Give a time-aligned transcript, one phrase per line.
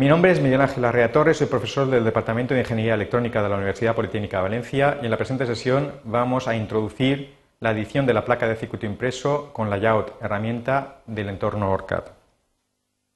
[0.00, 3.50] Mi nombre es Miguel Ángel Arrea Torres, soy profesor del Departamento de Ingeniería Electrónica de
[3.50, 8.06] la Universidad Politécnica de Valencia y en la presente sesión vamos a introducir la edición
[8.06, 12.04] de la placa de circuito impreso con layout herramienta del entorno ORCAD.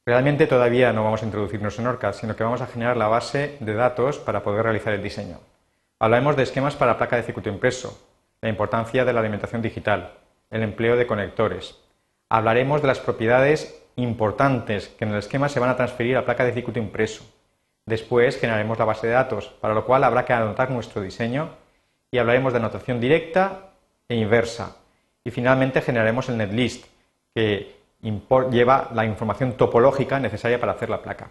[0.05, 3.57] Realmente todavía no vamos a introducirnos en ORCAD, sino que vamos a generar la base
[3.61, 5.39] de datos para poder realizar el diseño.
[5.99, 7.99] Hablaremos de esquemas para placa de circuito impreso,
[8.43, 10.13] la importancia de la alimentación digital,
[10.51, 11.79] el empleo de conectores.
[12.29, 16.45] Hablaremos de las propiedades importantes que en el esquema se van a transferir a placa
[16.45, 17.25] de circuito impreso.
[17.87, 21.51] Después generaremos la base de datos, para lo cual habrá que anotar nuestro diseño
[22.11, 23.73] y hablaremos de anotación directa
[24.09, 24.77] e inversa.
[25.23, 26.87] Y finalmente generaremos el netlist,
[27.35, 27.77] que
[28.51, 31.31] lleva la información topológica necesaria para hacer la placa.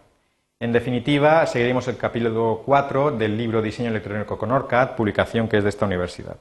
[0.59, 5.63] En definitiva, seguiremos el capítulo 4 del libro Diseño electrónico con ORCAD, publicación que es
[5.63, 6.38] de esta universidad.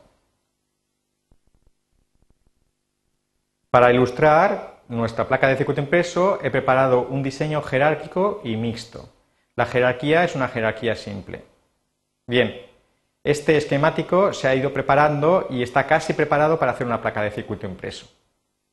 [3.71, 9.09] Para ilustrar nuestra placa de circuito impreso he preparado un diseño jerárquico y mixto.
[9.57, 11.45] La jerarquía es una jerarquía simple.
[12.27, 12.61] Bien,
[13.25, 17.31] este esquemático se ha ido preparando y está casi preparado para hacer una placa de
[17.31, 18.07] circuito impreso.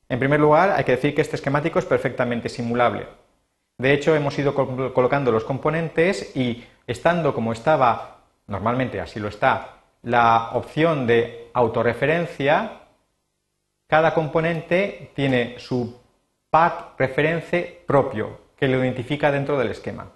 [0.07, 3.05] En primer lugar, hay que decir que este esquemático es perfectamente simulable.
[3.77, 4.55] De hecho, hemos ido
[4.93, 12.81] colocando los componentes y estando como estaba, normalmente así lo está, la opción de autorreferencia,
[13.89, 15.99] cada componente tiene su
[16.51, 20.11] path reference propio que lo identifica dentro del esquema.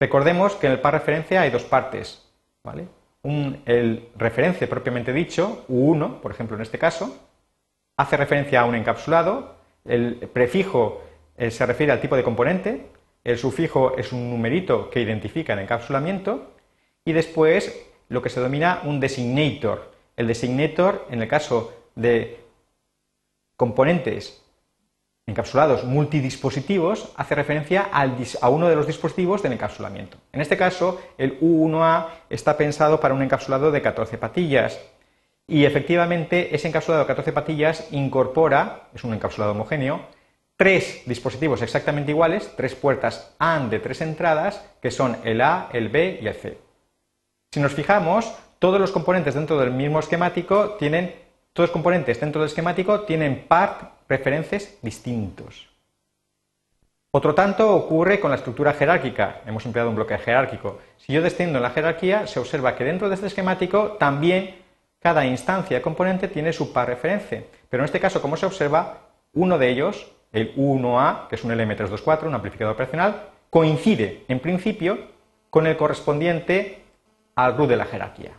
[0.00, 2.26] Recordemos que en el path referencia hay dos partes,
[2.64, 2.88] ¿vale?
[3.22, 7.14] el referencia propiamente dicho, U1, por ejemplo en este caso,
[7.98, 11.02] hace referencia a un encapsulado, el prefijo
[11.36, 12.86] eh, se refiere al tipo de componente,
[13.24, 16.54] el sufijo es un numerito que identifica el encapsulamiento
[17.04, 19.92] y después lo que se denomina un designator.
[20.16, 22.41] El designator, en el caso de
[23.62, 24.42] componentes
[25.24, 30.16] encapsulados multidispositivos hace referencia a uno de los dispositivos del encapsulamiento.
[30.32, 34.80] En este caso, el U1A está pensado para un encapsulado de 14 patillas
[35.46, 40.06] y efectivamente ese encapsulado de 14 patillas incorpora, es un encapsulado homogéneo,
[40.56, 45.88] tres dispositivos exactamente iguales, tres puertas AND de tres entradas, que son el A, el
[45.88, 46.58] B y el C.
[47.52, 51.14] Si nos fijamos, todos los componentes dentro del mismo esquemático tienen,
[51.52, 55.68] todos los componentes dentro del esquemático tienen part referencias distintos.
[57.10, 59.42] Otro tanto ocurre con la estructura jerárquica.
[59.44, 60.78] Hemos empleado un bloque jerárquico.
[60.96, 64.62] Si yo desciendo en la jerarquía, se observa que dentro de este esquemático también
[64.98, 67.44] cada instancia de componente tiene su par referencia.
[67.68, 71.50] Pero en este caso, como se observa, uno de ellos, el U1A, que es un
[71.50, 74.98] LM324, un amplificador operacional, coincide en principio
[75.50, 76.82] con el correspondiente
[77.34, 78.30] al root de la jerarquía.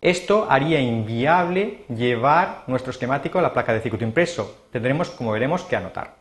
[0.00, 4.66] Esto haría inviable llevar nuestro esquemático a la placa de circuito impreso.
[4.70, 6.14] Tendremos, como veremos, que anotar.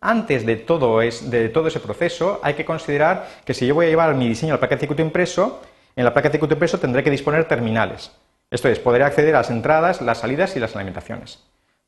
[0.00, 4.28] Antes de todo, ese proceso, hay que considerar que si yo voy a llevar mi
[4.28, 5.60] diseño a la placa de circuito impreso,
[5.94, 8.10] en la placa de circuito impreso tendré que disponer terminales.
[8.50, 11.44] Esto es, podré acceder a las entradas, las salidas y las alimentaciones.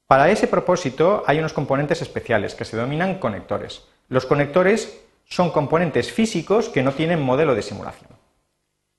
[0.07, 3.89] Para ese propósito hay unos componentes especiales que se denominan conectores.
[4.09, 8.11] Los conectores son componentes físicos que no tienen modelo de simulación.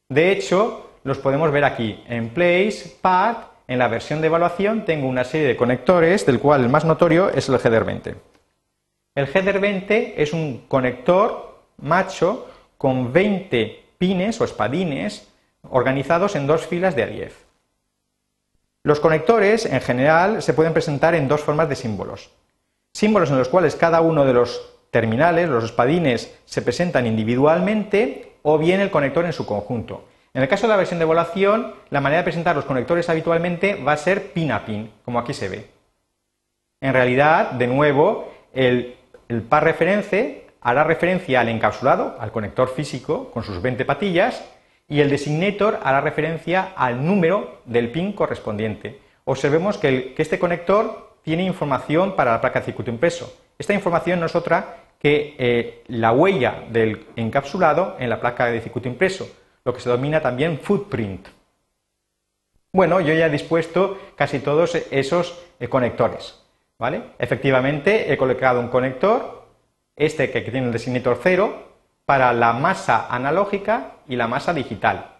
[0.10, 2.04] De hecho, los podemos ver aquí.
[2.08, 6.62] En Place, Path, en la versión de evaluación tengo una serie de conectores, del cual
[6.62, 8.16] el más notorio es el Header 20.
[9.16, 12.48] El Header 20 es un conector macho
[12.78, 15.30] con 20 pines o espadines
[15.70, 17.46] organizados en dos filas de 10.
[18.84, 22.32] Los conectores, en general, se pueden presentar en dos formas de símbolos.
[22.94, 28.58] Símbolos en los cuales cada uno de los terminales, los espadines, se presentan individualmente o
[28.58, 30.06] bien el conector en su conjunto.
[30.36, 33.76] En el caso de la versión de evaluación, la manera de presentar los conectores habitualmente
[33.76, 35.68] va a ser pin a pin, como aquí se ve.
[36.82, 38.96] En realidad, de nuevo, el,
[39.48, 44.44] par reference hará referencia al encapsulado, al conector físico con sus 20 patillas,
[44.88, 49.02] y el designator hará referencia al número del pin correspondiente.
[49.26, 53.38] Observemos que, este conector tiene información para la placa de circuito impreso.
[53.60, 58.62] Esta información no es otra que eh, la huella del encapsulado en la placa de
[58.62, 59.30] circuito impreso
[59.66, 61.28] lo que se denomina también footprint.
[62.72, 66.40] Bueno, yo ya he dispuesto casi todos esos eh, conectores.
[66.80, 67.04] ¿vale?
[67.20, 69.48] Efectivamente, he colocado un conector,
[69.96, 71.74] este que tiene el designator 0,
[72.06, 75.12] para la masa analógica y la masa digital.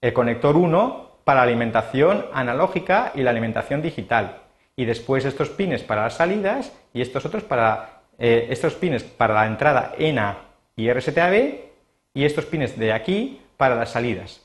[0.00, 4.38] El conector 1 para alimentación analógica y la alimentación digital.
[4.74, 9.34] Y después estos pines para las salidas y estos otros para eh, estos pines para
[9.34, 10.38] la entrada ENA
[10.76, 11.34] y RSTAB
[12.14, 14.40] y estos pines de aquí para las salidas.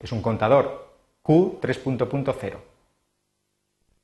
[0.00, 0.88] Es un contador
[1.22, 2.56] Q 3.0.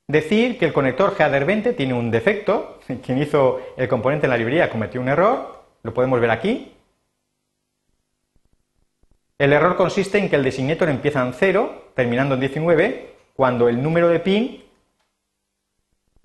[0.06, 2.78] Decir que el conector GADER20 tiene un defecto.
[3.04, 5.64] Quien hizo el componente en la librería cometió un error.
[5.82, 6.72] Lo podemos ver aquí.
[9.36, 13.82] El error consiste en que el designator empieza en 0, terminando en 19, cuando el
[13.82, 14.62] número de pin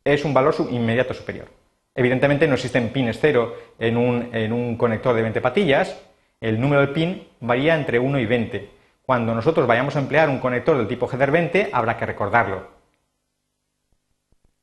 [0.03, 1.47] es un valor inmediato superior.
[1.95, 5.99] Evidentemente no existen pines 0 en un, en un conector de 20 patillas,
[6.41, 8.69] el número de pin varía entre 1 y 20.
[9.05, 12.67] Cuando nosotros vayamos a emplear un conector del tipo header 20, habrá que recordarlo.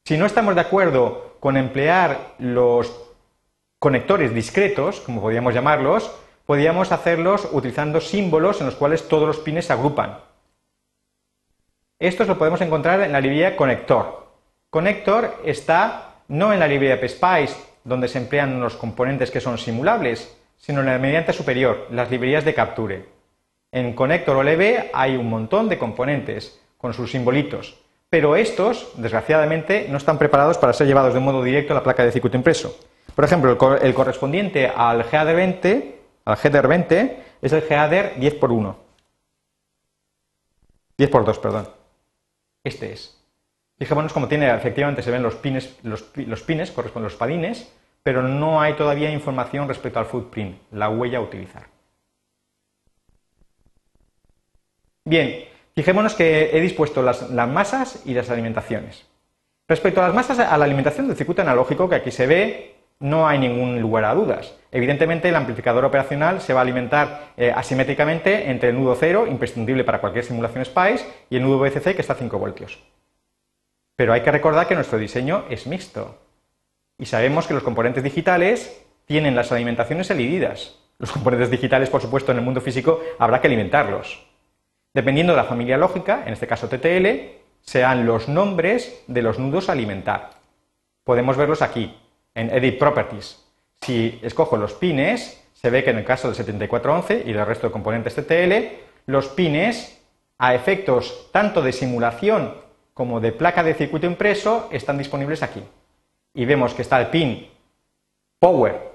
[0.04, 2.92] Si no estamos de acuerdo con emplear los
[3.78, 6.10] conectores discretos, como podríamos llamarlos,
[6.46, 10.18] podríamos hacerlos utilizando símbolos en los cuales todos los pines se agrupan.
[12.00, 14.28] Esto lo podemos encontrar en la librería Conector.
[14.70, 20.37] Conector está no en la librería PSpice, donde se emplean los componentes que son simulables,
[20.58, 23.06] sino en la mediante superior, las librerías de capture.
[23.72, 27.78] En Connector OLB hay un montón de componentes con sus simbolitos,
[28.10, 32.04] pero estos, desgraciadamente, no están preparados para ser llevados de modo directo a la placa
[32.04, 32.78] de circuito impreso.
[33.14, 38.42] Por ejemplo, el, correspondiente al header 20, al header 20 es el header 10 x
[38.42, 38.76] 1.
[40.96, 41.68] 10 x 2, perdón.
[42.64, 43.18] Este es.
[43.78, 47.72] Fijémonos cómo tiene, efectivamente se ven los pines, los, los pines, corresponden los padines,
[48.02, 51.66] pero no hay todavía información respecto al footprint, la huella a utilizar.
[55.04, 59.06] Bien, fijémonos que he dispuesto las, masas y las alimentaciones.
[59.66, 63.26] Respecto a las masas, a la alimentación del circuito analógico, que aquí se ve, no
[63.26, 64.54] hay ningún lugar a dudas.
[64.70, 69.84] Evidentemente, el amplificador operacional se va a alimentar eh, asimétricamente entre el nudo 0, imprescindible
[69.84, 72.78] para cualquier simulación SPICE, y el nudo VCC, que está a 5 voltios.
[73.96, 76.18] Pero hay que recordar que nuestro diseño es mixto.
[76.98, 80.80] Y sabemos que los componentes digitales tienen las alimentaciones elididas.
[80.98, 84.26] Los componentes digitales, por supuesto, en el mundo físico habrá que alimentarlos.
[84.92, 87.06] Dependiendo de la familia lógica, en este caso TTL,
[87.60, 90.30] sean los nombres de los nudos a alimentar.
[91.04, 91.96] Podemos verlos aquí,
[92.34, 93.44] en Edit Properties.
[93.80, 97.68] Si escojo los pines, se ve que en el caso del 7411 y del resto
[97.68, 100.02] de componentes TTL, los pines,
[100.36, 102.54] a efectos tanto de simulación
[102.92, 105.62] como de placa de circuito impreso, están disponibles aquí
[106.34, 107.48] y vemos que está el pin
[108.38, 108.92] Power,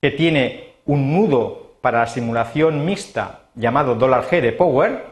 [0.00, 5.04] que tiene un nudo para la simulación mixta llamado $G de Power,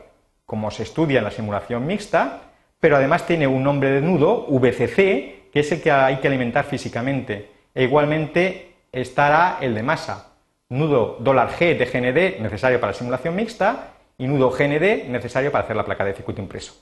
[0.45, 2.41] como se estudia en la simulación mixta,
[2.81, 6.65] pero además tiene un nombre de nudo, VCC, que es el que hay que alimentar
[6.65, 7.51] físicamente.
[7.75, 10.35] E igualmente estará el de masa,
[10.69, 15.77] nudo $G de GND necesario para la simulación mixta y nudo GND necesario para hacer
[15.77, 16.75] la placa de circuito impreso.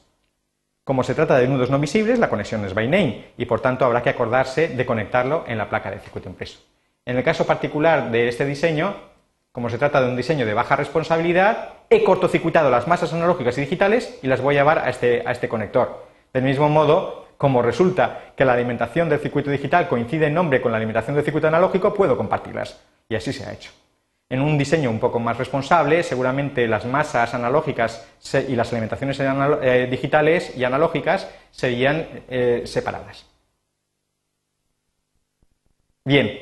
[0.84, 3.86] Como se trata de nudos no visibles, la conexión es by name y por tanto
[3.86, 6.58] habrá que acordarse de conectarlo en la placa de circuito impreso.
[7.06, 8.94] En el caso particular de este diseño,
[9.50, 13.62] como se trata de un diseño de baja responsabilidad, he cortocircuitado las masas analógicas y
[13.62, 16.04] digitales y las voy a llevar a este, a este conector.
[16.34, 20.70] Del mismo modo, como resulta que la alimentación del circuito digital coincide en nombre con
[20.70, 22.78] la alimentación del circuito analógico, puedo compartirlas.
[23.08, 23.70] Y así se ha hecho.
[24.30, 28.06] En un diseño un poco más responsable, seguramente las masas analógicas
[28.48, 33.26] y las alimentaciones eh, digitales y analógicas serían eh, separadas.
[36.06, 36.38] Bien,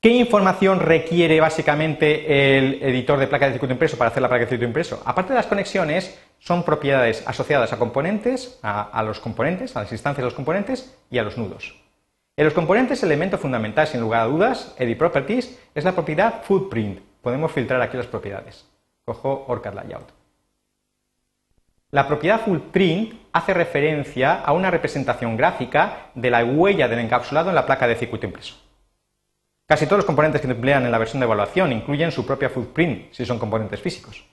[0.00, 4.44] ¿qué información requiere básicamente el editor de placa de circuito impreso para hacer la placa
[4.44, 5.02] de circuito impreso?
[5.04, 10.22] Aparte de las conexiones, son propiedades asociadas a componentes, a los componentes, a las instancias
[10.22, 11.74] de los componentes y a los nudos.
[12.36, 16.42] En los componentes, el elemento fundamental, sin lugar a dudas, Edit Properties, es la propiedad
[16.42, 18.64] Footprint, podemos filtrar aquí las propiedades.
[19.04, 20.12] Cojo OrCAD Layout.
[21.90, 27.54] La propiedad footprint hace referencia a una representación gráfica de la huella del encapsulado en
[27.54, 28.56] la placa de circuito impreso.
[29.66, 33.12] Casi todos los componentes que emplean en la versión de evaluación incluyen su propia footprint,
[33.12, 34.24] si son componentes físicos.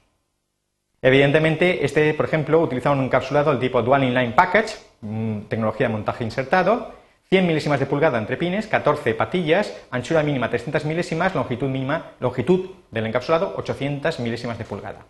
[1.01, 4.75] Evidentemente, este, por ejemplo, utiliza un encapsulado del tipo Dual Inline Package,
[5.48, 6.93] tecnología de montaje insertado,
[7.33, 12.71] 100 milésimas de pulgada entre pines, 14 patillas, anchura mínima 300 milésimas, longitud mínima, longitud
[12.91, 15.05] del encapsulado 800 milésimas de pulgada.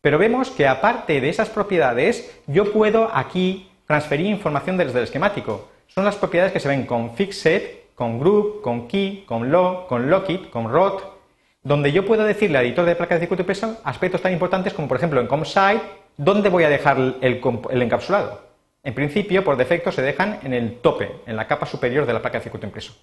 [0.00, 5.70] Pero vemos que aparte de esas propiedades, yo puedo aquí transferir información desde el esquemático.
[5.88, 7.62] Son las propiedades que se ven con fixed,
[7.96, 11.18] con group, con key, con log, con lockit, con rot,
[11.64, 14.86] donde yo puedo decirle al editor de placa de circuito impreso aspectos tan importantes como
[14.86, 15.82] por ejemplo en ComSite,
[16.16, 18.43] dónde voy a dejar el encapsulado.
[18.84, 22.20] En principio, por defecto, se dejan en el tope, en la capa superior de la
[22.20, 22.94] placa de circuito impreso.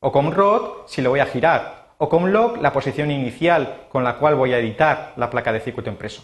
[0.00, 1.86] O con rod, si lo voy a girar.
[1.98, 5.60] O con log, la posición inicial con la cual voy a editar la placa de
[5.60, 6.22] circuito impreso.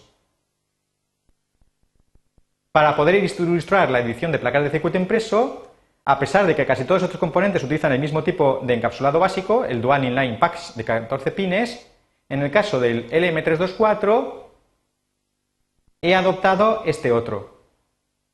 [2.70, 5.72] Para poder ilustrar la edición de placas de circuito impreso,
[6.04, 9.64] a pesar de que casi todos estos componentes utilizan el mismo tipo de encapsulado básico,
[9.64, 11.90] el Dual Inline Packs de 14 pines,
[12.28, 14.42] en el caso del LM324
[16.02, 17.61] he adoptado este otro,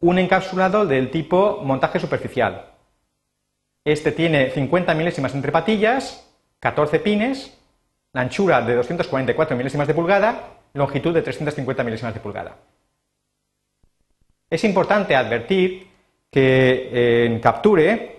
[0.00, 2.72] un encapsulado del tipo montaje superficial.
[3.84, 7.58] Este tiene 50 milésimas entre patillas, 14 pines,
[8.12, 12.56] la anchura de 244 milésimas de pulgada, longitud de 350 milésimas de pulgada.
[14.50, 15.88] Es importante advertir
[16.30, 18.18] que en Capture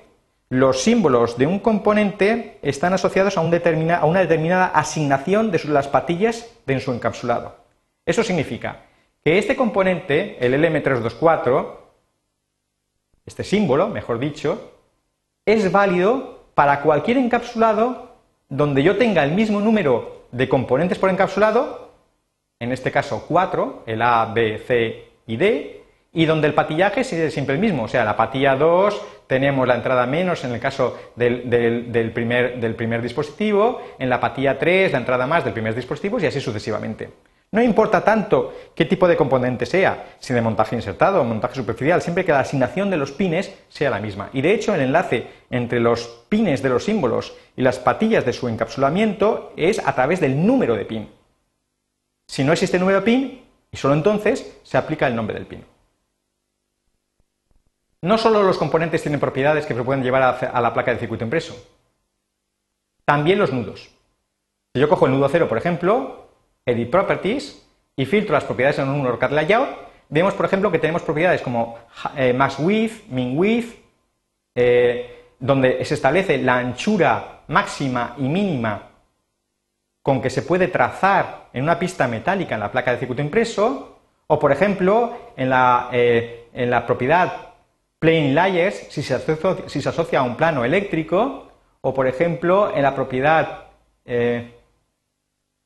[0.49, 6.79] los símbolos de un componente están asociados a, una determinada asignación de las patillas de
[6.79, 7.55] su encapsulado.
[8.05, 8.85] Eso significa
[9.29, 11.67] que este componente, el LM324,
[13.27, 14.71] este símbolo, mejor dicho,
[15.45, 18.15] es válido para cualquier encapsulado
[18.49, 21.91] donde yo tenga el mismo número de componentes por encapsulado,
[22.59, 27.31] en este caso 4, el A, B, C y D, y donde el patillaje es
[27.31, 30.97] siempre el mismo, o sea, la patilla 2 tenemos la entrada menos en el caso
[31.15, 36.19] del, primer, del primer dispositivo, en la patilla 3 la entrada más del primer dispositivo
[36.19, 37.09] y así sucesivamente.
[37.51, 42.01] No importa tanto qué tipo de componente sea, si de montaje insertado o montaje superficial,
[42.01, 44.29] siempre que la asignación de los pines sea la misma.
[44.33, 48.33] Y de hecho el enlace entre los pines de los símbolos y las patillas de
[48.33, 51.09] su encapsulamiento es a través del número de pin.
[52.27, 55.65] Si no existe número de pin, y solo entonces se aplica el nombre del pin.
[58.01, 61.23] No solo los componentes tienen propiedades que se pueden llevar a la placa de circuito
[61.23, 61.55] impreso,
[63.05, 63.89] también los nudos.
[64.73, 66.28] Si yo cojo el nudo cero, por ejemplo,
[66.69, 69.69] Edit Properties, y filtro las propiedades en un OrCAD Layout,
[70.07, 71.77] vemos, por ejemplo, que tenemos propiedades como
[72.15, 73.75] eh, Max Width, Min Width,
[74.55, 78.83] eh, donde se establece la anchura máxima y mínima
[80.01, 83.99] con que se puede trazar en una pista metálica en la placa de circuito impreso,
[84.27, 87.49] o por ejemplo, en la, eh, en la propiedad
[87.99, 93.65] Plane layers si se, asocia, a un plano eléctrico o, por ejemplo, en la propiedad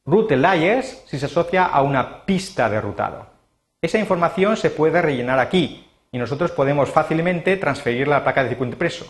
[0.06, 3.28] route layers si se asocia a una pista de rutado.
[3.82, 8.50] Esa información se puede rellenar aquí y nosotros podemos fácilmente transferirla a la placa de
[8.50, 9.06] circuito impreso.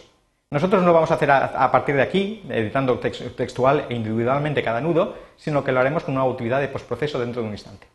[0.50, 5.16] Nosotros no vamos a hacer a, partir de aquí, editando textual e individualmente cada nudo,
[5.36, 7.88] sino que lo haremos con una utilidad de postproceso dentro de un instante.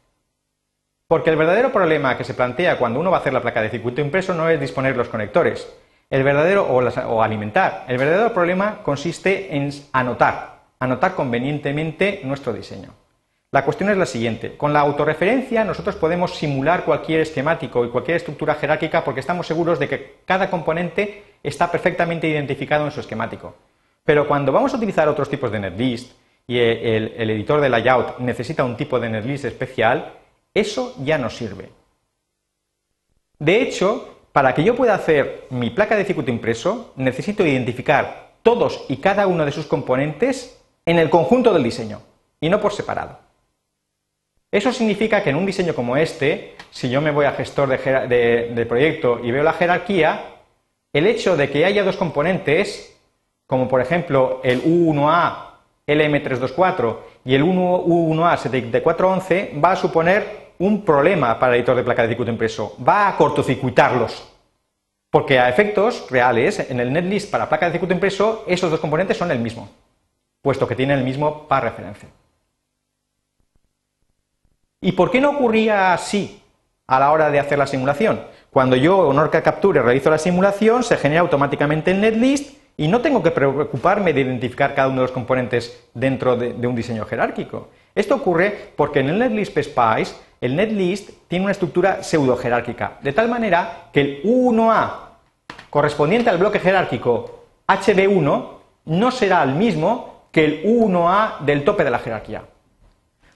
[1.06, 3.70] Porque el verdadero problema que se plantea cuando uno va a hacer la placa de
[3.70, 5.72] circuito impreso no es disponer los conectores,
[6.10, 7.84] el verdadero o, alimentar.
[7.86, 12.94] El verdadero problema consiste en anotar, anotar convenientemente nuestro diseño.
[13.50, 14.56] La cuestión es la siguiente.
[14.56, 19.78] Con la autorreferencia nosotros podemos simular cualquier esquemático y cualquier estructura jerárquica porque estamos seguros
[19.78, 23.56] de que cada componente está perfectamente identificado en su esquemático.
[24.04, 26.12] Pero cuando vamos a utilizar otros tipos de netlist
[26.46, 30.12] y el, el editor de layout necesita un tipo de netlist especial,
[30.52, 31.70] eso ya no sirve.
[33.38, 38.84] De hecho, para que yo pueda hacer mi placa de circuito impreso, necesito identificar todos
[38.88, 40.57] y cada uno de sus componentes
[40.88, 42.00] en el conjunto del diseño
[42.40, 43.18] y no por separado.
[44.50, 48.66] Eso significa que en un diseño como este, si yo me voy a gestor de,
[48.66, 50.36] proyecto y veo la jerarquía,
[50.94, 52.98] el hecho de que haya dos componentes,
[53.46, 55.48] como por ejemplo el U1A
[55.86, 62.08] LM324 y el U1A7411, va a suponer un problema para el editor de placa de
[62.08, 62.74] circuito impreso.
[62.86, 64.26] Va a cortocircuitarlos.
[65.10, 69.18] Porque a efectos reales, en el netlist para placa de circuito impreso, esos dos componentes
[69.18, 69.68] son el mismo,
[70.42, 72.08] puesto que tienen el mismo par referencia.
[74.80, 76.42] ¿Y por qué no ocurría así
[76.86, 78.20] a la hora de hacer la simulación?
[78.50, 83.00] Cuando yo en Orca Capture realizo la simulación, se genera automáticamente el netlist y no
[83.00, 87.68] tengo que preocuparme de identificar cada uno de los componentes dentro de, un diseño jerárquico.
[87.94, 93.28] Esto ocurre porque en el netlist Spice el netlist tiene una estructura pseudo-jerárquica, de tal
[93.28, 94.90] manera que el U1A
[95.68, 98.48] correspondiente al bloque jerárquico HB1
[98.84, 102.44] no será el mismo que el U1A del tope de la jerarquía.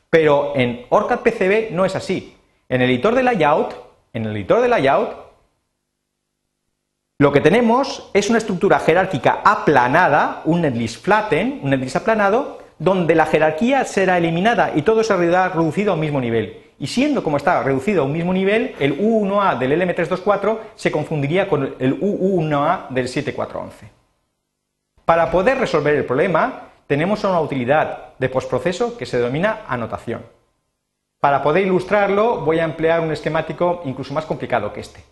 [0.09, 2.37] Pero en ORCAD PCB no es así.
[2.69, 3.75] En el editor de layout,
[4.13, 5.17] en el editor de layout,
[7.19, 13.17] lo que tenemos es una estructura jerárquica aplanada, un netlist flatten, un netlist aplanado, donde
[13.17, 16.63] la jerarquía será eliminada y todo será reducido a un mismo nivel.
[16.79, 21.49] Y siendo como está reducido a un mismo nivel, el U1A del LM324 se confundiría
[21.49, 23.91] con el U1A del 7411.
[25.05, 30.27] Para poder resolver el problema, tenemos una utilidad de postproceso que se denomina anotación.
[31.21, 35.03] Para poder ilustrarlo, voy a emplear un esquemático incluso más complicado que este.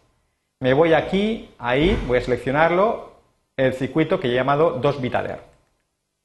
[0.58, 3.14] Me voy aquí, ahí, voy a seleccionarlo,
[3.56, 5.40] el circuito que he llamado 2 bitader.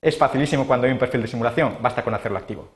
[0.02, 2.68] Es facilísimo cuando hay un perfil de simulación, basta con hacerlo activo.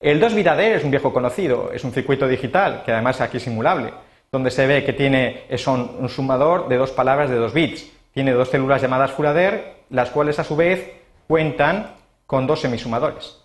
[0.00, 3.42] El 2 bitader es un viejo conocido, es un circuito digital que además aquí es
[3.42, 3.92] simulable,
[4.30, 7.92] donde se ve que tiene son un sumador de dos palabras de dos bits.
[8.14, 10.90] Tiene dos células llamadas Furader, las cuales a su vez
[11.28, 11.94] cuentan
[12.26, 13.38] con dos semisumadores.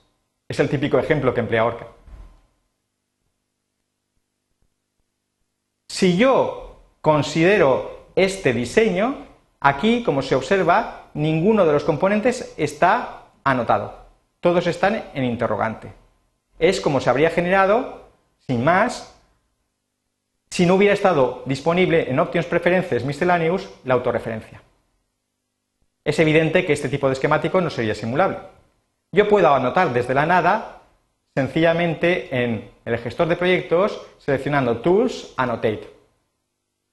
[0.47, 1.87] Es el típico ejemplo que emplea Orca.
[5.89, 9.25] Si yo considero este diseño,
[9.59, 14.05] aquí, como se observa, ninguno de los componentes está anotado.
[14.39, 15.91] Todos están en interrogante.
[16.59, 18.07] es como se habría generado,
[18.47, 19.15] sin más,
[20.49, 24.61] si no hubiera estado disponible en Options Preferences Miscellaneous la autorreferencia.
[26.07, 28.37] Es evidente que este tipo de esquemático no sería simulable.
[29.11, 30.83] Yo puedo anotar desde la nada
[31.35, 35.89] sencillamente en el gestor de proyectos seleccionando Tools, Annotate.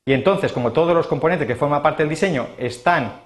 [0.04, 3.20] Y entonces, como todos los componentes que forman parte del diseño están,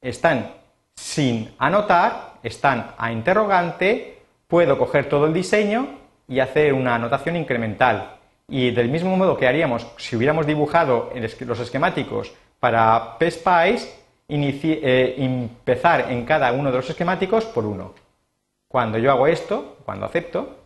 [0.00, 0.54] están
[0.96, 5.90] sin anotar, están a interrogante, puedo coger todo el diseño
[6.26, 8.16] y hacer una anotación incremental.
[8.48, 13.97] Y del mismo modo que haríamos si hubiéramos dibujado los esquemáticos para PSPICE,
[14.28, 17.94] eh, empezar en cada uno de los esquemáticos por uno.
[18.68, 20.56] Cuando yo hago esto, cuando acepto,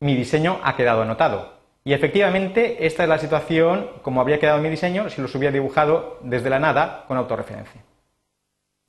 [0.00, 1.58] mi diseño ha quedado anotado.
[1.84, 6.18] Y efectivamente, esta es la situación como habría quedado mi diseño si los hubiera dibujado
[6.22, 7.80] desde la nada con autorreferencia.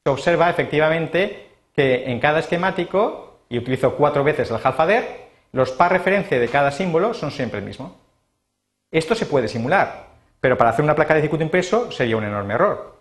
[0.04, 5.92] Se observa efectivamente que en cada esquemático, y utilizo cuatro veces el alfader, los par
[5.92, 7.96] referencia de cada símbolo son siempre el mismo.
[8.92, 10.09] Esto se puede simular,
[10.42, 12.96] pero para hacer una placa de circuito impreso sería un enorme error,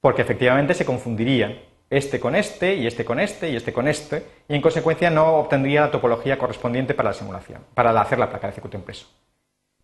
[0.00, 1.58] porque efectivamente se confundirían
[1.90, 5.34] este con este, y este con este, y este con este, y en consecuencia no
[5.36, 9.06] obtendría la topología correspondiente para la simulación, para hacer la placa de circuito impreso.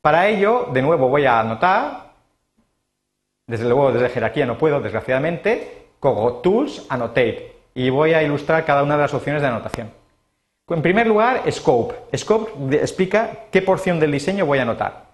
[0.01, 2.13] Para ello, de nuevo voy a anotar,
[3.47, 8.85] desde luego desde jerarquía no puedo, desgraciadamente, cogo Tools, Annotate, y voy a ilustrar cada
[8.85, 9.91] una de las opciones de anotación.
[10.69, 12.17] En primer lugar, Scope.
[12.17, 15.06] Scope explica qué porción del diseño voy a anotar.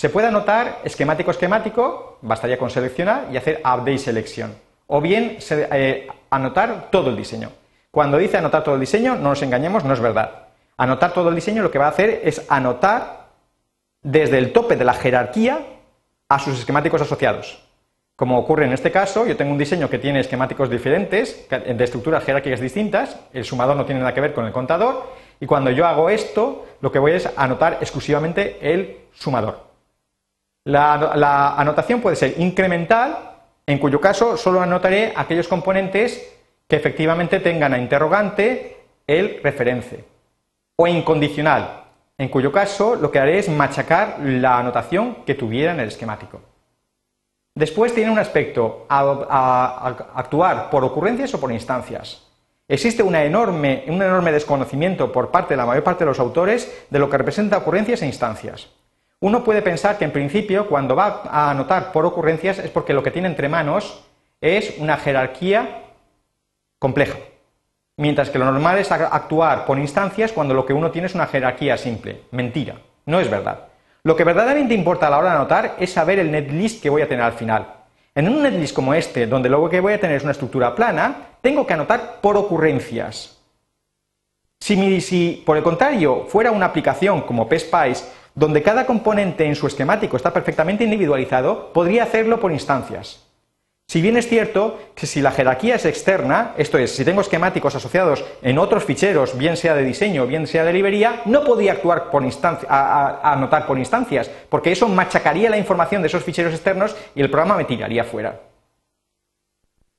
[0.00, 4.54] Se puede anotar esquemático esquemático, bastaría con seleccionar y hacer Update Selección.
[4.86, 7.50] O bien eh, anotar todo el diseño.
[7.90, 10.46] Cuando dice anotar todo el diseño, no nos engañemos, no es verdad.
[10.78, 13.26] Anotar todo el diseño lo que va a hacer es anotar
[14.00, 15.66] desde el tope de la jerarquía
[16.30, 17.62] a sus esquemáticos asociados.
[18.16, 22.24] Como ocurre en este caso, yo tengo un diseño que tiene esquemáticos diferentes, de estructuras
[22.24, 25.86] jerárquicas distintas, el sumador no tiene nada que ver con el contador, y cuando yo
[25.86, 29.69] hago esto, lo que voy es anotar exclusivamente el sumador.
[30.64, 33.30] La, anotación puede ser incremental
[33.66, 36.36] en cuyo caso solo anotaré aquellos componentes
[36.68, 40.04] que efectivamente tengan a interrogante el reference,
[40.76, 41.84] o incondicional,
[42.18, 46.40] en cuyo caso lo que haré es machacar la anotación que tuviera en el esquemático.
[47.54, 52.26] Después tiene un aspecto, a, actuar por ocurrencias o por instancias.
[52.68, 57.10] Existe un enorme desconocimiento por parte de la mayor parte de los autores de lo
[57.10, 58.68] que representa ocurrencias e instancias.
[59.20, 63.02] Uno puede pensar que en principio cuando va a anotar por ocurrencias es porque lo
[63.02, 64.02] que tiene entre manos
[64.40, 65.82] es una jerarquía
[66.78, 67.18] compleja,
[67.98, 71.26] mientras que lo normal es actuar por instancias cuando lo que uno tiene es una
[71.26, 72.22] jerarquía simple.
[72.30, 73.68] Mentira, no es verdad.
[74.02, 77.02] Lo que verdaderamente importa a la hora de anotar es saber el netlist que voy
[77.02, 77.74] a tener al final.
[78.14, 81.28] En un netlist como este, donde lo que voy a tener es una estructura plana,
[81.42, 83.36] tengo que anotar por ocurrencias.
[84.58, 89.66] Si, si por el contrario fuera una aplicación como PSPICE donde cada componente en su
[89.66, 93.26] esquemático está perfectamente individualizado, podría hacerlo por instancias.
[93.90, 97.74] Si bien es cierto que si la jerarquía es externa, esto es, si tengo esquemáticos
[97.74, 102.08] asociados en otros ficheros, bien sea de diseño, bien sea de librería, no podría actuar
[102.08, 102.22] por
[102.68, 107.30] a, anotar por instancias, porque eso machacaría la información de esos ficheros externos y el
[107.30, 108.38] programa me tiraría fuera.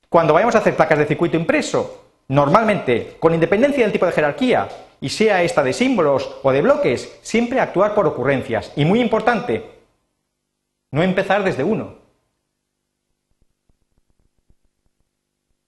[0.08, 4.68] Cuando vayamos a hacer placas de circuito impreso, normalmente, con independencia del tipo de jerarquía,
[5.00, 8.72] y sea esta de símbolos o de bloques, siempre actuar por ocurrencias.
[8.76, 9.68] Y muy importante,
[10.92, 11.96] no empezar desde uno.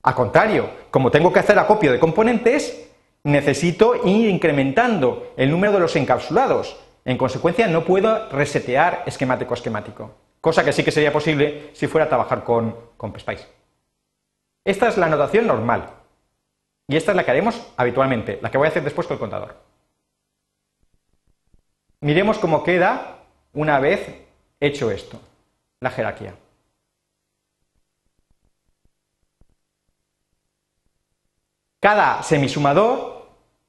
[0.04, 2.88] Al contrario, como tengo que hacer acopio de componentes,
[3.24, 6.78] necesito ir incrementando el número de los encapsulados.
[7.04, 11.86] En consecuencia, no puedo resetear esquemático a esquemático, cosa que sí que sería posible si
[11.86, 13.48] fuera a trabajar con, con PSPICE.
[14.64, 16.03] Esta es la anotación normal.
[16.86, 19.20] Y esta es la que haremos habitualmente, la que voy a hacer después con el
[19.20, 19.56] contador.
[22.00, 23.18] Miremos cómo queda
[23.54, 24.06] una vez
[24.60, 25.18] hecho esto,
[25.80, 26.34] la jerarquía.
[31.80, 33.28] Cada semisumador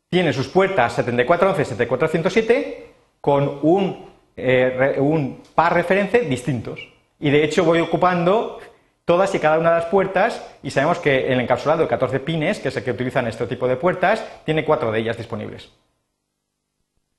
[0.09, 6.79] tiene sus puertas 7411 7407 con un, eh, un par referencia distintos.
[7.19, 8.59] Y de hecho voy ocupando
[9.05, 12.59] todas y cada una de las puertas, y sabemos que el encapsulado de 14 pines,
[12.59, 15.71] que es el que utilizan este tipo de puertas, tiene cuatro de ellas disponibles.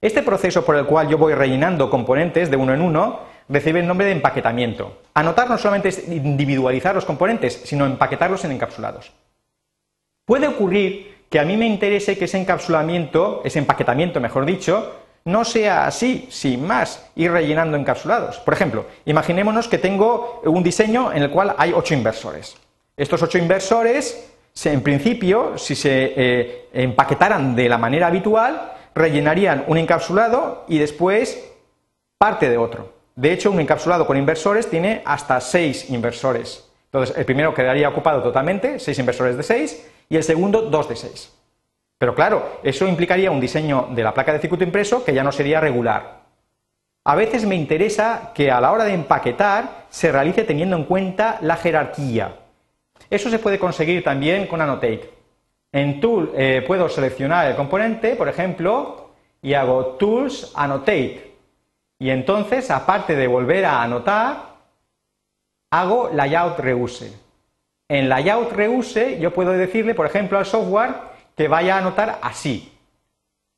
[0.00, 3.86] Este proceso por el cual yo voy rellenando componentes de uno en uno recibe el
[3.86, 5.00] nombre de empaquetamiento.
[5.14, 9.12] Anotar no solamente es individualizar los componentes, sino empaquetarlos en encapsulados.
[10.24, 15.44] Puede ocurrir que a mí me interese que ese encapsulamiento, ese empaquetamiento mejor dicho, no
[15.44, 18.38] sea así, sin más, ir rellenando encapsulados.
[18.38, 22.56] Por ejemplo, imaginémonos que tengo un diseño en el cual hay ocho inversores.
[22.96, 24.32] Estos ocho inversores
[24.64, 31.52] en principio, si se eh, empaquetaran de la manera habitual, rellenarían un encapsulado y después
[32.16, 32.94] parte de otro.
[33.14, 36.68] De hecho, un encapsulado con inversores tiene hasta seis inversores.
[36.86, 40.96] Entonces, el primero quedaría ocupado totalmente, seis inversores de seis, y el segundo, dos de
[40.96, 41.32] seis.
[41.98, 45.32] Pero claro, eso implicaría un diseño de la placa de circuito impreso que ya no
[45.32, 46.20] sería regular.
[47.04, 51.38] A veces me interesa que a la hora de empaquetar se realice teniendo en cuenta
[51.40, 52.34] la jerarquía.
[53.08, 55.10] Eso se puede conseguir también con Annotate.
[55.72, 61.36] En Tool eh, puedo seleccionar el componente, por ejemplo, y hago Tools Annotate.
[61.98, 64.56] Y entonces, aparte de volver a anotar,
[65.70, 67.12] hago Layout Reuse.
[67.88, 70.94] En Layout Reuse yo puedo decirle, por ejemplo, al software
[71.36, 72.72] que vaya a anotar así,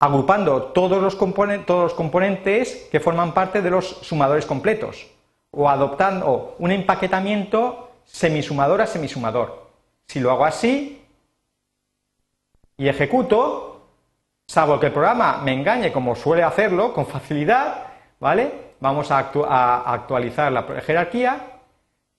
[0.01, 5.07] agrupando todos los, todos los componentes que forman parte de los sumadores completos,
[5.51, 9.69] o adoptando un empaquetamiento semisumador a semisumador.
[10.07, 11.05] Si lo hago así
[12.77, 13.87] y ejecuto,
[14.47, 17.87] salvo que el programa me engañe como suele hacerlo con facilidad,
[18.19, 18.69] ¿vale?
[18.81, 19.19] Vamos a,
[19.93, 21.61] actualizar la jerarquía.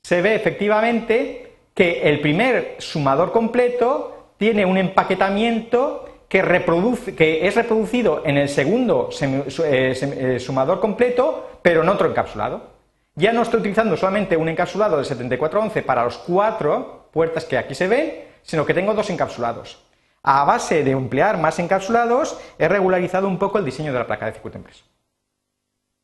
[0.04, 7.56] Se ve efectivamente que el primer sumador completo tiene un empaquetamiento que, reproduce, que es
[7.56, 12.80] reproducido en el segundo eh, eh, sumador completo, pero en otro encapsulado.
[13.16, 17.76] Ya no estoy utilizando solamente un encapsulado de 7411 para los cuatro puertas que aquí
[17.76, 19.84] se ven, sino que tengo dos encapsulados.
[20.24, 24.26] A base de emplear más encapsulados, he regularizado un poco el diseño de la placa
[24.26, 24.86] de circuito impreso.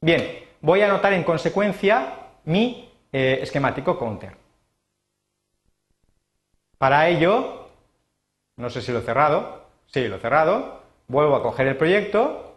[0.02, 4.36] Bien, voy a anotar en consecuencia mi eh, esquemático counter.
[6.78, 7.65] Para ello,
[8.58, 12.56] no sé si lo he cerrado, sí, lo he cerrado, vuelvo a coger el proyecto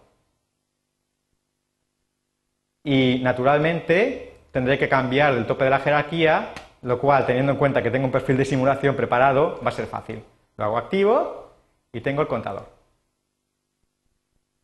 [2.85, 7.83] y naturalmente tendré que cambiar el tope de la jerarquía, lo cual, teniendo en cuenta
[7.83, 10.23] que tengo un perfil de simulación preparado, va a ser fácil.
[10.57, 11.53] Lo hago activo
[11.93, 12.67] y tengo el contador.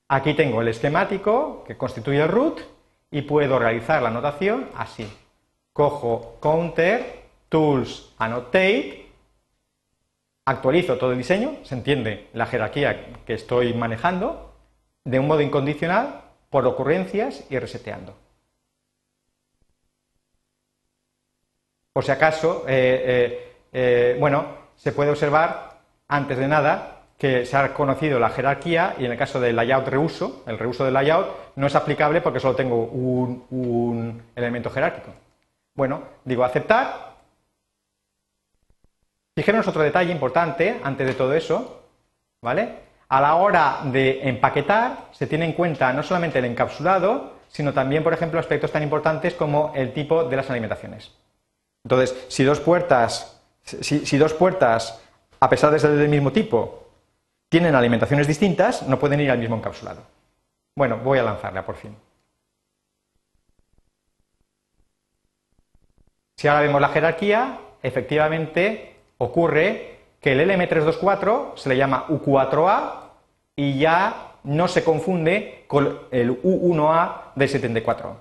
[0.09, 2.61] Aquí tengo el esquemático que constituye el root
[3.11, 5.11] y puedo realizar la anotación así.
[5.73, 9.04] Cojo counter, tools, annotate,
[10.45, 14.55] actualizo todo el diseño, se entiende la jerarquía que estoy manejando,
[15.05, 18.15] de un modo incondicional, por ocurrencias y reseteando.
[21.93, 27.57] Por si acaso, eh, eh, eh, bueno, se puede observar, antes de nada, que se
[27.57, 31.55] ha conocido la jerarquía y en el caso del layout reuso, el reuso del layout,
[31.57, 35.13] no es aplicable porque solo tengo un, un elemento jerárquico.
[35.75, 37.14] Bueno, digo aceptar.
[39.37, 41.83] Fijémonos otro detalle importante antes de todo eso,
[42.41, 42.85] ¿vale?
[43.09, 48.03] A la hora de empaquetar se tiene en cuenta no solamente el encapsulado, sino también,
[48.05, 51.13] por ejemplo, aspectos tan importantes como el tipo de las alimentaciones.
[51.85, 55.01] Entonces, si dos puertas, si, dos puertas,
[55.41, 56.89] a pesar de ser del mismo tipo,
[57.49, 60.03] tienen alimentaciones distintas, no pueden ir al mismo encapsulado.
[60.77, 61.95] Bueno, voy a lanzarla por fin.
[66.37, 72.93] Si ahora vemos la jerarquía, efectivamente ocurre que el LM324 se le llama U4A
[73.57, 78.21] y ya no se confunde con el U1A del 7411.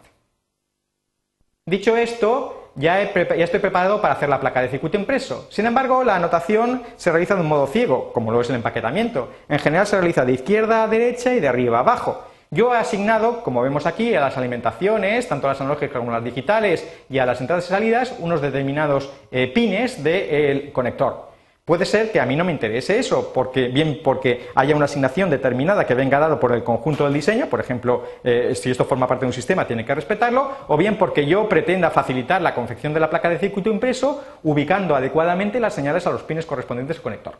[1.65, 5.47] Dicho esto, ya, estoy preparado para hacer la placa de circuito impreso.
[5.49, 9.29] Sin embargo, la anotación se realiza de un modo ciego, como lo es el empaquetamiento.
[9.47, 12.23] En general se realiza de izquierda a derecha y de arriba a abajo.
[12.53, 16.15] Yo he asignado, como vemos aquí, a las alimentaciones, tanto a las analógicas como a
[16.15, 21.33] las digitales, y a las entradas y salidas, unos determinados eh, pines del conector.
[21.65, 25.31] Puede ser que a mí no me interese eso, porque, bien porque haya una asignación
[25.31, 29.07] determinada que venga dado por el conjunto del diseño, por ejemplo, eh, si esto forma
[29.07, 32.93] parte de un sistema tiene que respetarlo, o bien porque yo pretenda facilitar la confección
[32.93, 37.03] de la placa de circuito impreso ubicando adecuadamente las señales a los pines correspondientes al
[37.03, 37.33] conector.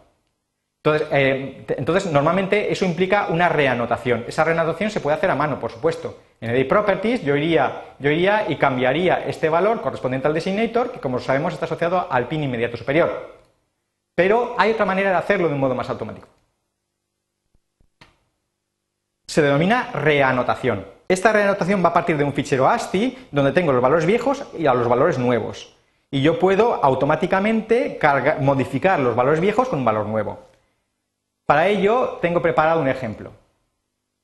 [0.85, 4.25] Entonces, eh, entonces, normalmente eso implica una reanotación.
[4.27, 6.19] Esa reanotación se puede hacer a mano, por supuesto.
[6.41, 10.99] En Edit Properties yo iría, yo iría y cambiaría este valor correspondiente al designator, que
[10.99, 13.33] como sabemos está asociado al pin inmediato superior.
[14.13, 16.27] Pero hay otra manera de hacerlo de un modo más automático.
[19.25, 20.85] Se denomina reanotación.
[21.07, 24.67] Esta reanotación va a partir de un fichero ASCII donde tengo los valores viejos y
[24.67, 25.77] a los valores nuevos.
[26.11, 27.97] Y yo puedo automáticamente
[28.41, 30.52] modificar los valores viejos con un valor nuevo.
[31.45, 33.31] Para ello tengo preparado un ejemplo.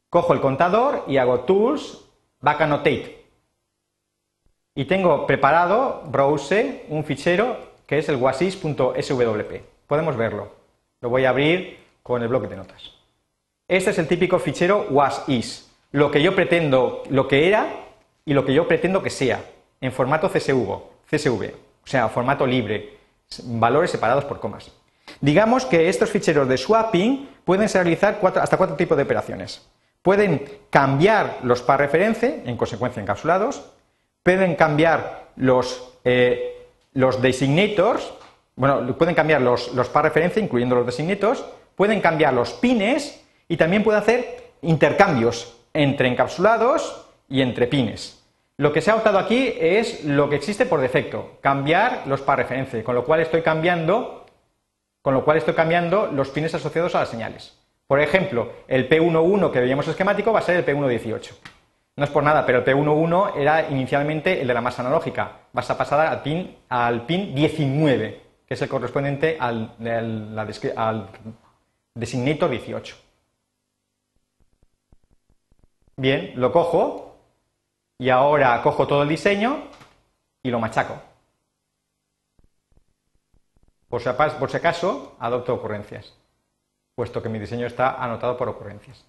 [0.09, 2.05] Cojo el contador y hago Tools,
[2.41, 3.25] Back Annotate.
[4.75, 9.53] Y tengo preparado, browse, un fichero que es el wasis.swp.
[9.87, 10.51] Podemos verlo.
[11.01, 12.93] Lo voy a abrir con el bloque de notas.
[13.67, 15.25] Este es el típico fichero was
[15.91, 17.67] lo que yo pretendo, lo que era
[18.25, 19.43] y lo que yo pretendo que sea,
[19.81, 21.53] en formato CSV, CSV,
[21.83, 22.97] o sea, formato libre,
[23.45, 24.71] valores separados por comas.
[25.21, 29.67] Digamos que estos ficheros de swapping pueden realizar hasta cuatro tipos de operaciones.
[30.01, 33.63] Pueden cambiar los par reference, en consecuencia encapsulados,
[34.23, 38.13] pueden cambiar los, eh, los designators,
[38.55, 41.43] bueno, pueden cambiar los, los par referencia, incluyendo los designators,
[41.75, 48.19] pueden cambiar los pines y también pueden hacer intercambios entre encapsulados y entre pines.
[48.57, 52.39] Lo que se ha optado aquí es lo que existe por defecto, cambiar los par
[52.39, 54.25] referencia, con lo cual estoy cambiando,
[55.09, 57.57] con lo cual estoy cambiando los pines asociados a las señales.
[57.87, 61.31] Por ejemplo, el P11 que veíamos esquemático va a ser el P118.
[61.95, 65.31] No es por nada, pero el P11 era inicialmente el de la masa analógica.
[65.51, 69.73] Vas a pasar al pin, al pin 19, que es el correspondiente al,
[70.75, 71.07] al
[71.95, 72.95] designator 18.
[75.97, 77.15] Bien, lo cojo
[77.97, 79.63] y ahora cojo todo el diseño
[80.43, 81.08] y lo machaco.
[83.89, 84.07] Por si,
[84.57, 86.13] acaso, adopto ocurrencias,
[86.95, 89.03] puesto que mi diseño está anotado por ocurrencias.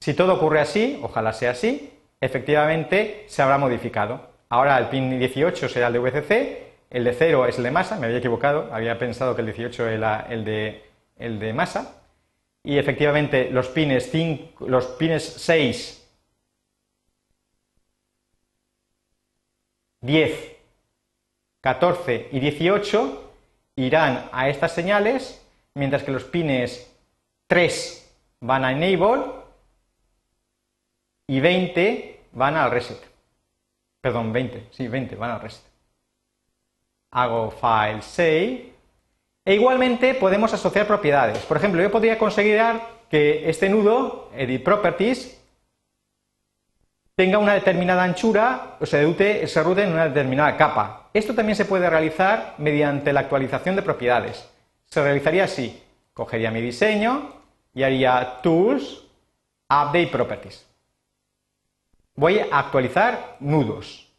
[0.00, 4.28] Si todo ocurre así, ojalá sea así, efectivamente se habrá modificado.
[4.50, 7.96] Ahora el pin 18 será el de VCC, el de 0 es el de masa,
[7.96, 10.84] me había equivocado, había pensado que el 18 era el de,
[11.16, 12.02] el de masa,
[12.62, 16.06] y efectivamente los pines, 5, los pines 6,
[20.02, 20.55] 10,
[21.66, 23.32] 14 y 18
[23.74, 26.94] irán a estas señales, mientras que los pines
[27.48, 29.24] 3 van a enable
[31.26, 33.02] y 20 van al reset.
[34.00, 35.64] Perdón, 20, sí, 20 van al reset.
[37.10, 38.72] Hago file save
[39.44, 41.38] e igualmente podemos asociar propiedades.
[41.46, 42.62] Por ejemplo, yo podría conseguir
[43.10, 45.36] que este nudo, edit properties,
[47.16, 51.05] tenga una determinada anchura o se, rute, se rute en una determinada capa.
[51.16, 54.46] Esto también se puede realizar mediante la actualización de propiedades.
[54.84, 55.82] Se realizaría así.
[56.12, 57.32] Cogería mi diseño
[57.72, 59.02] y haría Tools,
[59.64, 60.66] Update Properties.
[62.16, 64.12] Voy a actualizar nudos.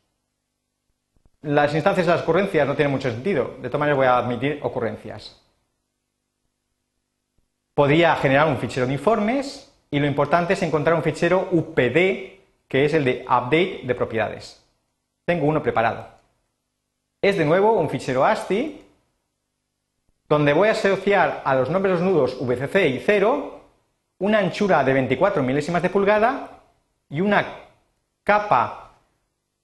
[1.43, 3.57] Las instancias de las ocurrencias no tienen mucho sentido.
[3.61, 5.39] De todas maneras voy a admitir ocurrencias.
[7.75, 12.85] Podría generar un fichero de informes y lo importante es encontrar un fichero UPD que
[12.85, 14.65] es el de update de propiedades.
[15.25, 16.16] Tengo uno preparado.
[17.21, 18.85] Es de nuevo un fichero ASCII
[20.29, 23.59] donde voy a asociar a los nombres nudos VCC y 0
[24.19, 26.61] una anchura de 24 milésimas de pulgada
[27.09, 27.45] y una
[28.23, 28.91] capa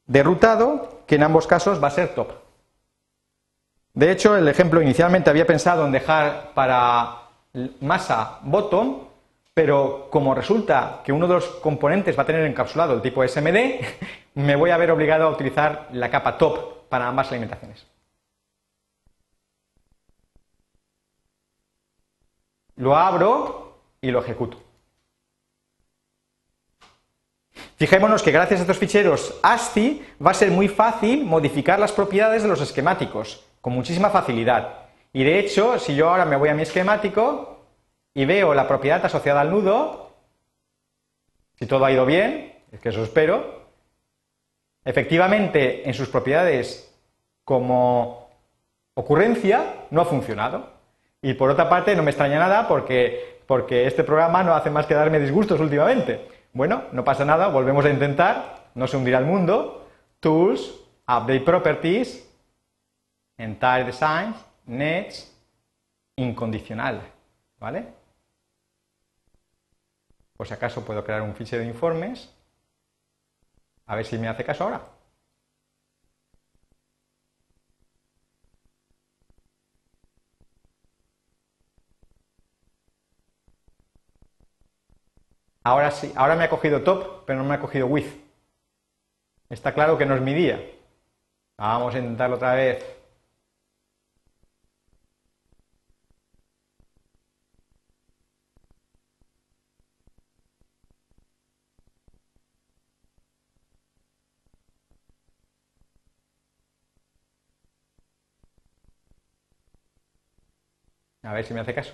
[0.07, 2.31] de rutado que en ambos casos va a ser top.
[3.93, 7.17] De hecho, el ejemplo inicialmente había pensado en dejar para
[7.81, 9.07] masa bottom,
[9.53, 13.79] pero como resulta que uno de los componentes va a tener encapsulado el tipo SMD,
[14.35, 17.87] me voy a ver obligado a utilizar la capa top para ambas alimentaciones.
[22.75, 24.61] Lo abro y lo ejecuto.
[27.77, 32.43] Fijémonos que gracias a estos ficheros ASCII va a ser muy fácil modificar las propiedades
[32.43, 34.91] de los esquemáticos, con muchísima facilidad.
[35.13, 37.65] Y de hecho, si yo ahora me voy a mi esquemático
[38.13, 40.11] y veo la propiedad asociada al nudo,
[41.55, 43.62] si todo ha ido bien, es que eso espero,
[44.85, 46.93] efectivamente en sus propiedades
[47.43, 48.29] como
[48.93, 50.71] ocurrencia no ha funcionado.
[51.21, 54.85] Y por otra parte no me extraña nada porque, porque este programa no hace más
[54.85, 56.27] que darme disgustos últimamente.
[56.51, 59.87] Bueno, no pasa nada, volvemos a intentar, no se hundirá el mundo.
[60.19, 60.73] Tools,
[61.07, 62.29] Update Properties,
[63.37, 65.33] Entire Designs, Nets,
[66.15, 67.01] incondicional,
[67.59, 67.87] ¿vale?
[70.37, 72.32] Por si acaso puedo crear un fichero de informes,
[73.85, 74.81] a ver si me hace caso ahora.
[85.63, 88.05] Ahora sí, ahora me ha cogido top, pero no me ha cogido with.
[89.49, 90.59] Está claro que no es mi día.
[91.57, 93.02] Vamos a intentarlo otra vez.
[111.33, 111.93] A ver si me hace caso.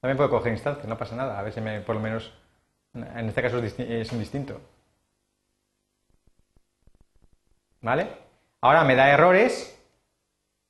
[0.00, 1.38] También puedo coger instancias, no pasa nada.
[1.38, 2.32] A ver si me, por lo menos,
[2.94, 4.60] en este caso es, indistinto.
[7.80, 8.08] ¿Vale?
[8.60, 9.80] Ahora me da errores.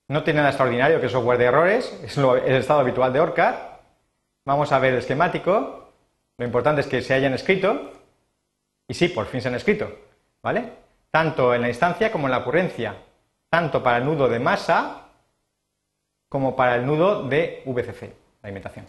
[0.08, 1.98] No tiene nada extraordinario que software de errores.
[2.04, 3.54] Es el estado habitual de ORCAD.
[4.44, 5.90] Vamos a ver el esquemático.
[6.36, 7.92] Lo importante es que se hayan escrito.
[8.88, 9.90] Y sí, por fin se han escrito.
[10.42, 10.89] ¿Vale?
[11.10, 12.96] Tanto en la instancia como en la ocurrencia,
[13.48, 15.08] tanto para el nudo de masa
[16.28, 18.86] como para el nudo de VCC, la alimentación.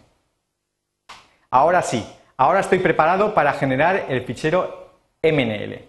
[1.50, 2.06] Ahora sí,
[2.36, 4.90] ahora estoy preparado para generar el fichero
[5.22, 5.80] MNL.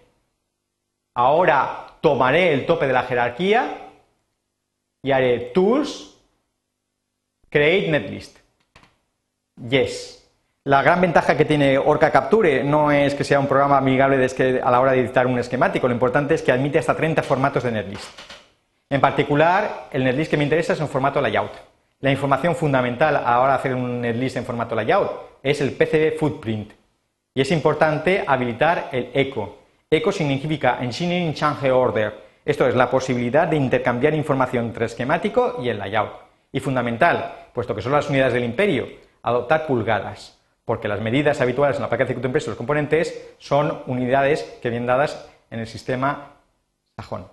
[1.13, 3.91] Ahora tomaré el tope de la jerarquía
[5.03, 6.17] y haré tools,
[7.49, 8.39] create netlist.
[9.69, 10.22] Yes.
[10.65, 14.25] La gran ventaja que tiene Orca Capture no es que sea un programa amigable
[14.63, 17.63] a la hora de editar un esquemático, lo importante es que admite hasta 30 formatos
[17.63, 18.05] de netlist.
[18.89, 21.51] En particular, el netlist que me interesa es en formato layout.
[21.99, 25.73] La información fundamental a la hora de hacer un netlist en formato layout es el
[25.73, 26.71] PCB footprint.
[27.33, 29.57] Y es importante habilitar el echo.
[29.91, 32.13] Echo significa Engineering Change Order.
[32.45, 36.13] Esto es la posibilidad de intercambiar información entre esquemático y el layout.
[36.53, 38.87] Y fundamental, puesto que son las unidades del imperio,
[39.23, 43.35] adoptar pulgadas porque las medidas habituales en la placa de circuito impreso de los componentes
[43.37, 46.37] son unidades que vienen dadas en el sistema
[46.95, 47.27] sajón.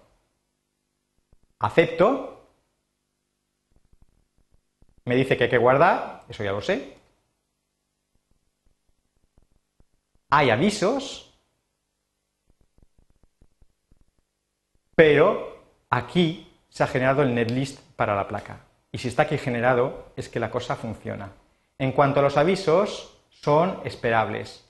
[1.58, 2.46] Acepto,
[5.04, 6.96] me dice que hay que guardar, eso ya lo sé.
[10.30, 11.34] Hay avisos,
[14.94, 18.60] pero aquí se ha generado el netlist para la placa.
[18.92, 21.32] Y si está aquí generado, es que la cosa funciona.
[21.78, 24.66] En cuanto a los avisos, son esperables.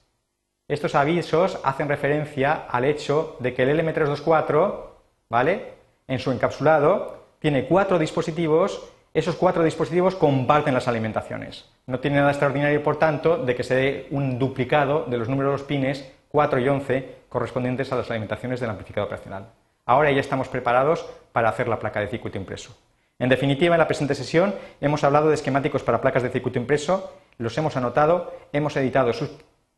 [0.69, 4.85] Estos avisos hacen referencia al hecho de que el LM324,
[5.29, 5.75] ¿vale?
[6.07, 11.69] En su encapsulado tiene cuatro dispositivos, esos cuatro dispositivos comparten las alimentaciones.
[11.87, 15.51] No tiene nada extraordinario, por tanto, de que se dé un duplicado de los números
[15.51, 19.47] de los pines 4 y 11 correspondientes a las alimentaciones del amplificador operacional.
[19.85, 22.77] Ahora ya estamos preparados para hacer la placa de circuito impreso.
[23.19, 27.13] En definitiva, en la presente sesión hemos hablado de esquemáticos para placas de circuito impreso,
[27.41, 29.31] los hemos anotado, hemos editado sus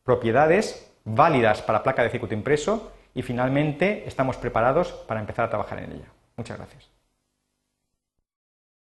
[0.03, 5.79] propiedades válidas para placa de circuito impreso y finalmente estamos preparados para empezar a trabajar
[5.79, 6.07] en ella.
[6.35, 6.92] Muchas gracias.